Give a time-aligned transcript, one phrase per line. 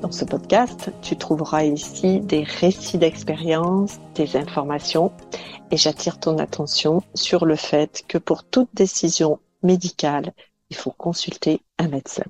[0.00, 5.12] dans ce podcast, tu trouveras ici des récits d'expérience, des informations
[5.70, 10.32] et j'attire ton attention sur le fait que pour toute décision médicale,
[10.70, 12.24] il faut consulter un médecin.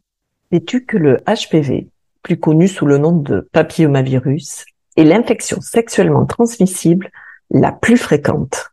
[0.53, 1.89] Sais-tu que le HPV,
[2.23, 4.65] plus connu sous le nom de papillomavirus,
[4.97, 7.11] est l'infection sexuellement transmissible
[7.51, 8.71] la plus fréquente?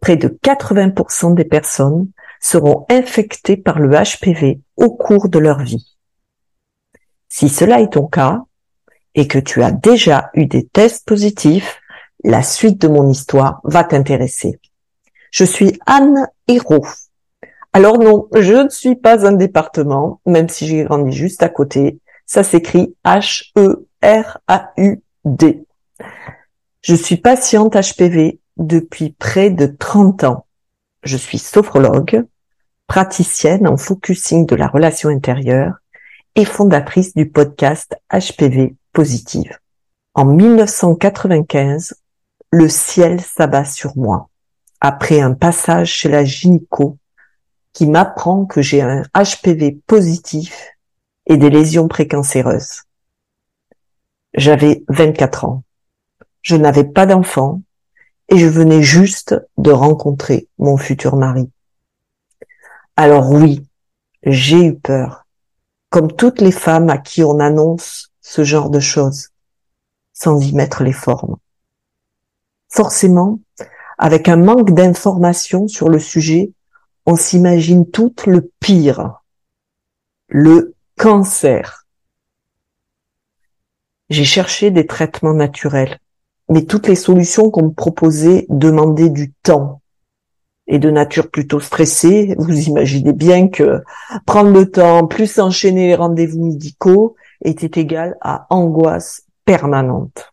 [0.00, 2.10] Près de 80% des personnes
[2.40, 5.97] seront infectées par le HPV au cours de leur vie.
[7.28, 8.42] Si cela est ton cas
[9.14, 11.80] et que tu as déjà eu des tests positifs,
[12.24, 14.58] la suite de mon histoire va t'intéresser.
[15.30, 16.86] Je suis Anne Hérault.
[17.72, 22.00] Alors non, je ne suis pas un département, même si j'ai grandi juste à côté.
[22.26, 23.84] Ça s'écrit H-E-R-A-U-D.
[26.80, 30.46] Je suis patiente HPV depuis près de 30 ans.
[31.02, 32.24] Je suis sophrologue,
[32.86, 35.74] praticienne en focusing de la relation intérieure
[36.38, 39.58] et fondatrice du podcast HPV Positive.
[40.14, 41.96] En 1995,
[42.52, 44.28] le ciel s'abat sur moi
[44.80, 46.96] après un passage chez la gynéco
[47.72, 50.76] qui m'apprend que j'ai un HPV positif
[51.26, 52.84] et des lésions précancéreuses.
[54.32, 55.64] J'avais 24 ans.
[56.42, 57.62] Je n'avais pas d'enfant
[58.28, 61.50] et je venais juste de rencontrer mon futur mari.
[62.96, 63.66] Alors oui,
[64.22, 65.24] j'ai eu peur
[65.90, 69.28] comme toutes les femmes à qui on annonce ce genre de choses,
[70.12, 71.36] sans y mettre les formes.
[72.68, 73.40] Forcément,
[73.96, 76.52] avec un manque d'informations sur le sujet,
[77.06, 79.22] on s'imagine tout le pire,
[80.28, 81.86] le cancer.
[84.10, 85.98] J'ai cherché des traitements naturels,
[86.50, 89.80] mais toutes les solutions qu'on me proposait demandaient du temps,
[90.68, 93.82] et de nature plutôt stressée, vous imaginez bien que
[94.26, 100.32] prendre le temps plus enchaîner les rendez-vous médicaux était égal à angoisse permanente.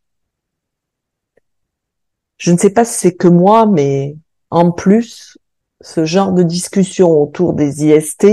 [2.38, 4.18] Je ne sais pas si c'est que moi, mais
[4.50, 5.38] en plus,
[5.79, 8.28] ce genre de discussion autour des IST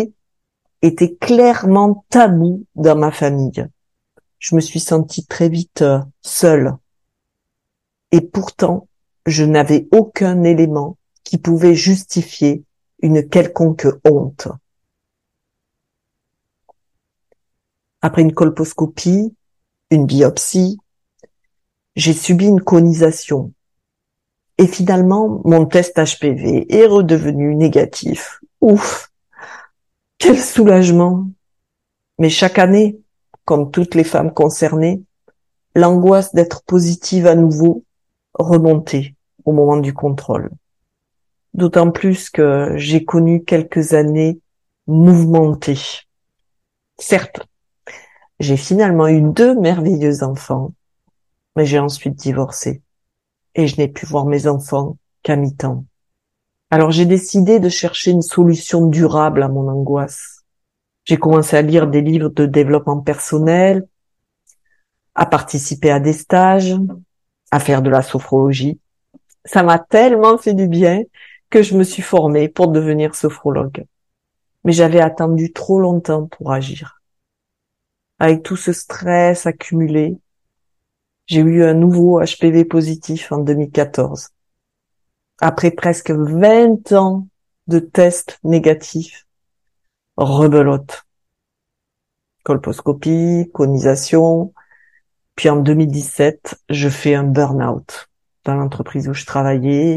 [0.83, 3.69] était clairement tabou dans ma famille.
[4.41, 6.77] Je me suis sentie très vite euh, seule.
[8.11, 8.89] Et pourtant,
[9.25, 12.65] je n'avais aucun élément qui pouvait justifier
[13.00, 14.49] une quelconque honte.
[18.00, 19.34] Après une colposcopie,
[19.91, 20.78] une biopsie,
[21.94, 23.53] j'ai subi une conisation.
[24.59, 28.41] Et finalement, mon test HPV est redevenu négatif.
[28.61, 29.11] Ouf
[30.19, 31.28] Quel soulagement
[32.19, 33.00] Mais chaque année,
[33.44, 35.03] comme toutes les femmes concernées,
[35.75, 37.84] l'angoisse d'être positive à nouveau
[38.34, 40.50] remontait au moment du contrôle.
[41.55, 44.41] D'autant plus que j'ai connu quelques années
[44.87, 46.01] mouvementées.
[46.99, 47.47] Certes,
[48.41, 50.73] j'ai finalement eu deux merveilleux enfants,
[51.57, 52.83] mais j'ai ensuite divorcé
[53.55, 55.85] et je n'ai pu voir mes enfants qu'à mi-temps.
[56.71, 60.45] Alors j'ai décidé de chercher une solution durable à mon angoisse.
[61.05, 63.87] J'ai commencé à lire des livres de développement personnel,
[65.15, 66.75] à participer à des stages,
[67.51, 68.81] à faire de la sophrologie.
[69.45, 71.03] Ça m'a tellement fait du bien
[71.53, 73.85] que je me suis formée pour devenir sophrologue.
[74.65, 77.03] Mais j'avais attendu trop longtemps pour agir.
[78.19, 80.17] Avec tout ce stress accumulé,
[81.27, 84.31] j'ai eu un nouveau HPV positif en 2014.
[85.41, 87.29] Après presque 20 ans
[87.67, 89.27] de tests négatifs,
[90.17, 91.05] rebelote.
[92.45, 94.55] Colposcopie, conisation.
[95.37, 98.09] Puis en 2017, je fais un burn-out
[98.44, 99.97] dans l'entreprise où je travaillais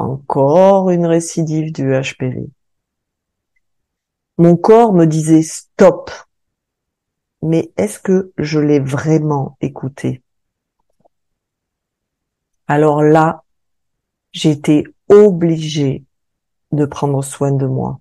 [0.00, 2.48] encore une récidive du HPV.
[4.38, 6.10] Mon corps me disait stop.
[7.42, 10.22] Mais est-ce que je l'ai vraiment écouté?
[12.66, 13.44] Alors là,
[14.32, 16.04] j'étais obligée
[16.72, 18.00] de prendre soin de moi.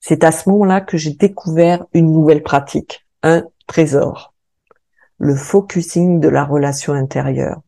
[0.00, 4.32] C'est à ce moment-là que j'ai découvert une nouvelle pratique, un trésor,
[5.18, 7.60] le focusing de la relation intérieure.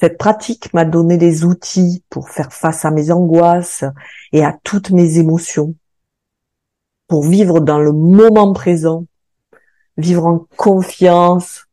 [0.00, 3.84] Cette pratique m'a donné les outils pour faire face à mes angoisses
[4.32, 5.74] et à toutes mes émotions,
[7.06, 9.06] pour vivre dans le moment présent
[9.96, 11.66] vivre en confiance,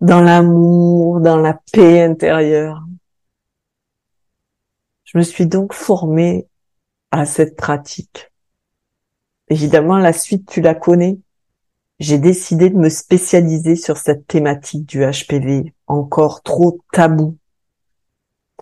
[0.00, 2.84] dans l'amour, dans la paix intérieure.
[5.04, 6.48] Je me suis donc formée
[7.10, 8.32] à cette pratique.
[9.48, 11.18] Évidemment, la suite, tu la connais.
[12.00, 17.36] J'ai décidé de me spécialiser sur cette thématique du HPV, encore trop tabou,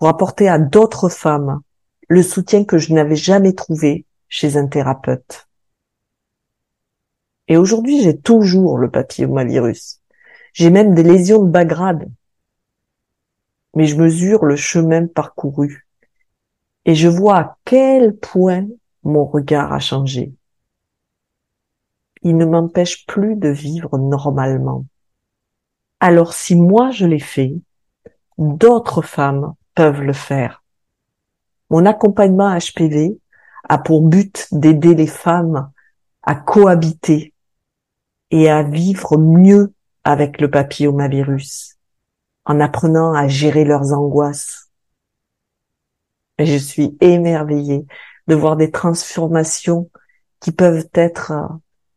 [0.01, 1.61] pour apporter à d'autres femmes
[2.09, 5.47] le soutien que je n'avais jamais trouvé chez un thérapeute.
[7.47, 10.01] Et aujourd'hui, j'ai toujours le papillomavirus.
[10.53, 12.09] J'ai même des lésions de bas grade.
[13.75, 15.87] Mais je mesure le chemin parcouru.
[16.85, 18.65] Et je vois à quel point
[19.03, 20.33] mon regard a changé.
[22.23, 24.83] Il ne m'empêche plus de vivre normalement.
[25.99, 27.53] Alors si moi je l'ai fait,
[28.39, 29.53] d'autres femmes
[29.89, 30.63] le faire.
[31.69, 33.17] Mon accompagnement HPV
[33.67, 35.71] a pour but d'aider les femmes
[36.23, 37.33] à cohabiter
[38.29, 39.73] et à vivre mieux
[40.03, 41.77] avec le papillomavirus,
[42.45, 44.69] en apprenant à gérer leurs angoisses.
[46.37, 47.85] Et je suis émerveillée
[48.27, 49.89] de voir des transformations
[50.39, 51.33] qui peuvent être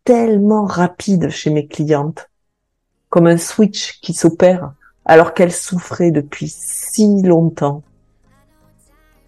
[0.05, 2.31] tellement rapides chez mes clientes,
[3.09, 4.75] comme un switch qui s'opère
[5.07, 7.83] alors qu'elles souffraient depuis si longtemps.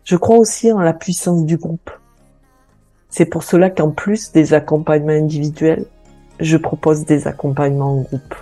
[0.04, 1.90] Je crois aussi en la puissance du groupe.
[3.08, 5.86] C'est pour cela qu'en plus des accompagnements individuels,
[6.40, 8.34] je propose des accompagnements en groupe.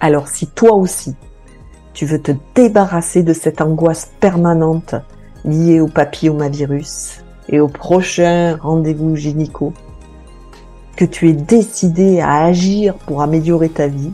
[0.00, 1.16] Alors si toi aussi,
[1.92, 4.94] tu veux te débarrasser de cette angoisse permanente
[5.44, 9.72] liée au papillomavirus et au prochain rendez-vous gynéco,
[10.96, 14.12] que tu es décidé à agir pour améliorer ta vie,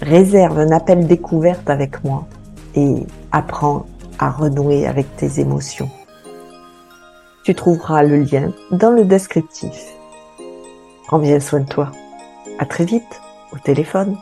[0.00, 2.26] réserve un appel découverte avec moi
[2.74, 3.86] et apprends
[4.18, 5.90] à renouer avec tes émotions.
[7.44, 9.94] Tu trouveras le lien dans le descriptif.
[11.06, 11.90] Prends bien soin de toi.
[12.58, 13.20] À très vite
[13.52, 14.16] au téléphone.